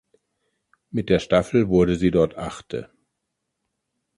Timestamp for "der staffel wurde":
1.09-1.95